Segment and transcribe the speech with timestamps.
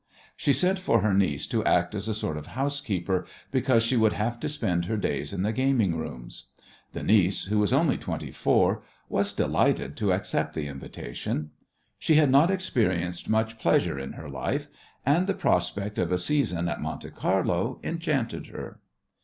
[0.35, 4.13] She sent for her niece to act as a sort of housekeeper, because she would
[4.13, 6.45] have to spend her days in the gaming rooms.
[6.93, 11.51] The niece, who was only twenty four, was delighted to accept the invitation.
[11.99, 14.69] She had not experienced much pleasure in her life,
[15.05, 18.79] and the prospect of a season at Monte Carlo enchanted her.